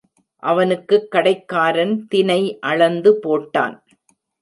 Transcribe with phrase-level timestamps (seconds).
[0.43, 3.75] அவனுக்குக் கடைக்காரன் தினை அளந்து போட்டான்.